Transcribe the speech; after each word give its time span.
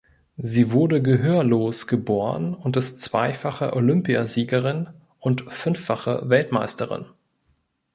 Sie 0.37 0.71
wurde 0.71 0.99
gehörlos 1.03 1.85
geboren 1.85 2.55
und 2.55 2.75
ist 2.75 3.01
zweifache 3.01 3.73
Olympiasiegerin 3.73 4.89
und 5.19 5.51
fünffache 5.53 6.23
Weltmeisterin. 6.27 7.05